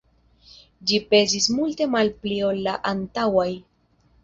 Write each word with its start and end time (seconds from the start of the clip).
Ĝi 0.91 0.97
pezis 1.11 1.49
multe 1.59 1.87
malpli 1.97 2.41
ol 2.51 2.65
la 2.71 2.77
antaŭaj. 2.95 3.49